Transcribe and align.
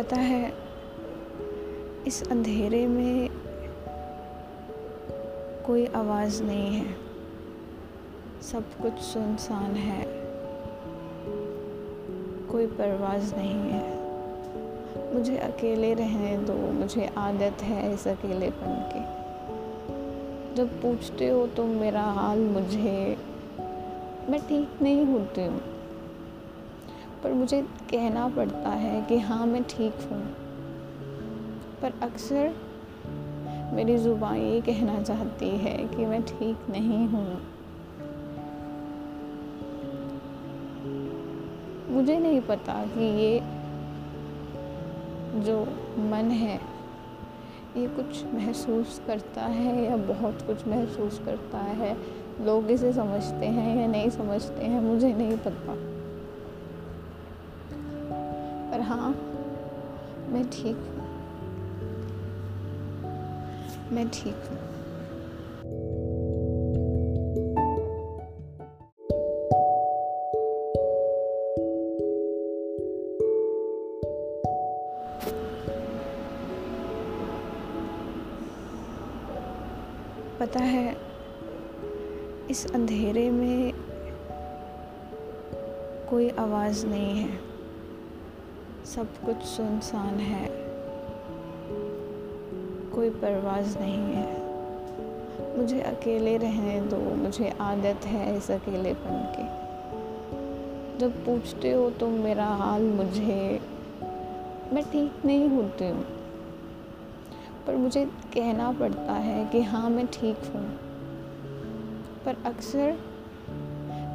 पता 0.00 0.16
है, 0.16 0.52
इस 2.06 2.28
अंधेरे 2.30 2.86
में 2.86 3.30
कोई 5.66 5.86
आवाज़ 5.86 6.42
नहीं 6.42 6.74
है। 6.74 6.94
सब 8.42 8.62
कुछ 8.82 8.98
सुनसान 8.98 9.70
है। 9.74 10.04
कोई 12.48 12.66
परवाज़ 12.66 13.34
नहीं 13.34 13.54
है। 13.54 14.00
मुझे 15.14 15.36
अकेले 15.36 15.94
रहने 15.94 16.38
दो, 16.38 16.54
मुझे 16.54 17.10
आदत 17.16 17.62
है 17.62 17.94
इस 17.94 18.08
अकेलेपन 18.08 18.90
की। 18.94 19.20
जब 20.54 20.82
पूछते 20.82 21.28
हो 21.28 21.46
तो 21.46 21.64
मेरा 21.64 22.02
हाल 22.02 22.38
मुझे, 22.38 23.16
मैं 24.28 24.38
ठीक 24.38 24.68
नहीं 24.82 25.04
होती 25.04 25.46
हूँ। 25.46 25.79
पर 27.22 27.32
मुझे 27.32 27.62
कहना 27.62 28.28
पड़ता 28.28 28.68
है 28.68 29.02
कि 29.02 29.18
हाँ 29.18 29.46
मैं 29.46 29.62
ठीक 29.62 29.94
हूँ। 30.12 30.22
पर 31.82 31.92
अक्सर 32.02 32.54
मेरी 33.74 33.98
ज़ुबान 33.98 34.36
ये 34.36 34.60
कहना 34.60 35.02
चाहती 35.02 35.48
है 35.48 35.76
कि 35.88 36.06
मैं 36.06 36.22
ठीक 36.22 36.70
नहीं 36.70 37.06
हूँ। 37.08 37.40
मुझे 41.90 42.18
नहीं 42.18 42.40
पता 42.40 42.86
कि 42.86 43.04
ये 43.04 43.40
जो 45.44 45.60
मन 45.98 46.30
है, 46.30 46.60
ये 47.76 47.86
कुछ 47.86 48.24
महसूस 48.34 49.00
करता 49.06 49.42
है 49.42 49.84
या 49.84 49.96
बहुत 49.96 50.42
कुछ 50.42 50.66
महसूस 50.68 51.20
करता 51.24 51.58
है। 51.58 51.96
लोग 52.44 52.70
इसे 52.70 52.92
समझते 52.92 53.46
हैं 53.46 53.80
या 53.80 53.86
नहीं 53.86 54.10
समझते 54.10 54.64
हैं, 54.64 54.80
मुझे 54.80 55.12
नहीं 55.14 55.36
पता। 55.36 55.89
पर 58.70 58.80
हाँ 58.80 59.10
मैं 60.32 60.50
ठीक 60.50 60.76
हूँ। 60.76 61.08
मैं 63.92 64.08
ठीक 64.08 64.34
हूँ। 64.34 64.58
पता 80.40 80.60
है, 80.60 80.96
इस 82.50 82.66
अंधेरे 82.74 83.30
में 83.30 83.72
कोई 86.10 86.30
आवाज़ 86.30 86.86
नहीं 86.86 87.16
है। 87.16 87.49
सब 88.96 89.06
कुछ 89.06 89.36
सुनसान 89.36 90.14
है। 90.14 90.48
कोई 92.90 93.10
परवाज़ 93.10 93.78
नहीं 93.78 93.98
है। 93.98 94.40
मुझे 95.58 95.80
अकेले 95.80 96.36
रहने 96.36 96.80
दो, 96.80 96.96
मुझे 96.96 97.54
आदत 97.60 98.06
है 98.06 98.36
इस 98.36 98.50
अकेलेपन 98.50 99.34
की। 99.36 99.60
जब 100.98 101.26
पूछते 101.26 101.72
हो 101.72 101.90
तो 101.90 102.08
मेरा 102.08 102.46
हाल 102.46 102.82
मुझे, 102.82 103.60
मैं 104.72 104.82
ठीक 104.82 105.12
नहीं 105.24 105.48
होती 105.48 105.88
हूँ। 105.88 106.04
पर 107.66 107.76
मुझे 107.76 108.06
कहना 108.06 108.72
पड़ता 108.72 109.12
है 109.12 109.44
कि 109.44 109.62
हाँ 109.62 109.90
मैं 109.90 110.06
ठीक 110.06 110.38
हूँ। 110.54 110.68
पर 112.24 112.36
अक्सर 112.46 112.98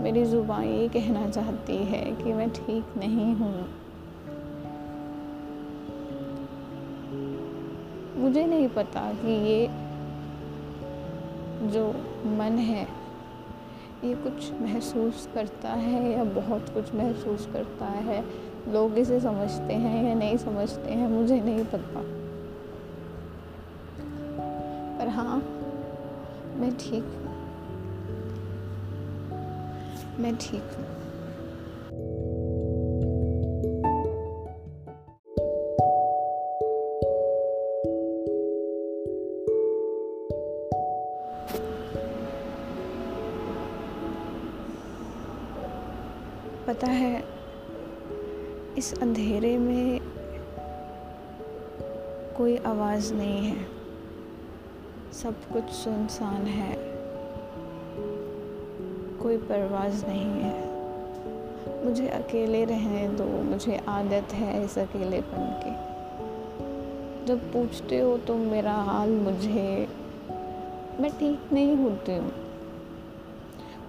मेरी 0.00 0.24
ज़ुबान 0.24 0.64
ये 0.64 0.88
कहना 0.88 1.30
चाहती 1.30 1.76
है 1.76 2.04
कि 2.04 2.32
मैं 2.32 2.50
ठीक 2.50 2.84
नहीं 2.96 3.34
हूँ। 3.34 3.83
मुझे 8.16 8.46
नहीं 8.46 8.68
पता 8.68 9.12
कि 9.12 9.28
ये 9.28 9.66
जो 11.70 11.88
मन 12.26 12.58
है, 12.58 12.88
ये 14.04 14.14
कुछ 14.14 14.52
महसूस 14.60 15.28
करता 15.34 15.68
है 15.68 16.12
या 16.12 16.24
बहुत 16.24 16.68
कुछ 16.68 16.94
महसूस 16.94 17.48
करता 17.52 17.86
है। 17.86 18.24
लोग 18.72 18.98
इसे 18.98 19.20
समझते 19.20 19.74
हैं 19.74 20.08
या 20.08 20.14
नहीं 20.14 20.36
समझते 20.36 20.90
हैं, 20.90 21.08
मुझे 21.08 21.40
नहीं 21.40 21.64
पता। 21.64 22.02
पर 24.98 25.08
हाँ 25.08 25.38
मैं 26.56 26.76
ठीक 26.76 27.04
हूँ। 27.04 27.24
मैं 30.18 30.36
ठीक 30.36 30.62
हूँ। 30.62 30.93
पता 46.66 46.86
है, 46.86 47.24
इस 48.78 49.02
अंधेरे 49.02 49.58
में 49.58 50.00
कोई 52.36 52.56
आवाज़ 52.56 53.14
नहीं 53.14 53.46
है। 53.46 53.66
सब 55.12 55.34
कुछ 55.52 55.64
सुनसान 55.64 56.42
है। 56.46 56.76
कोई 59.22 59.36
परवाज़ 59.36 60.06
नहीं 60.06 60.24
है। 60.24 60.74
मुझे 61.84 62.08
अकेले 62.08 62.64
रहने 62.64 63.08
दो, 63.08 63.24
मुझे 63.24 63.80
आदत 63.88 64.34
है 64.34 64.64
इस 64.64 64.78
अकेलेपन 64.78 65.60
की। 65.64 65.94
जब 67.26 67.52
पूछते 67.52 67.98
हो 67.98 68.18
तो 68.18 68.34
मेरा 68.34 68.72
हाल 68.72 69.10
मुझे, 69.10 69.88
मैं 71.00 71.10
ठीक 71.10 71.40
नहीं 71.52 71.76
होती 71.76 72.16
हूँ। 72.16 72.32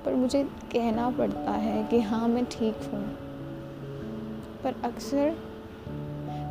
पर 0.06 0.14
मुझे 0.14 0.44
कहना 0.44 1.10
पड़ता 1.10 1.52
है 1.52 1.84
कि 1.84 2.00
हाँ 2.00 2.28
मैं 2.28 2.46
ठीक 2.46 2.76
हूँ। 2.94 3.04
पर 4.64 4.76
अक्सर 4.84 5.36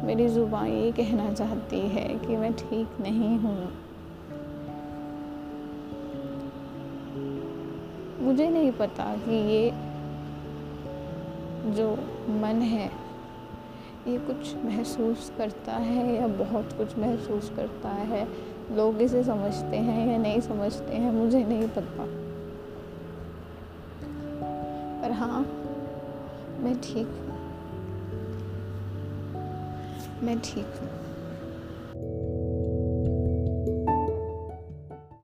मेरी 0.05 0.29
ज़ुबान 0.29 0.67
ये 0.67 0.93
कहना 0.93 1.33
चाहती 1.33 1.81
है 1.81 2.09
कि 2.19 2.37
मैं 2.37 2.53
ठीक 2.53 3.01
नहीं 3.01 3.39
हूँ। 3.39 3.73
मुझे 8.21 8.49
नहीं 8.49 8.73
पता 8.73 9.05
कि 9.17 9.35
ये 9.35 9.71
जो 11.75 11.91
मन 12.29 12.63
है, 12.63 12.91
ये 14.09 14.19
कुछ 14.19 14.55
महसूस 14.65 15.33
करता 15.39 15.73
है 15.73 16.15
या 16.17 16.27
बहुत 16.27 16.73
कुछ 16.73 16.99
महसूस 16.99 17.53
करता 17.57 17.89
है। 17.89 18.29
लोग 18.77 19.01
इसे 19.03 19.25
समझते 19.25 19.77
हैं 19.77 20.13
या 20.13 20.19
नहीं 20.19 20.41
समझते 20.41 20.95
हैं, 20.95 21.13
मुझे 21.13 21.45
नहीं 21.45 21.69
पता। 21.69 22.24
हाँ 25.15 25.41
मैं 26.61 26.75
ठीक 26.81 27.07
हूँ। 27.07 27.33
मैं 30.23 30.39
ठीक 30.41 30.79
हूँ। 30.81 31.14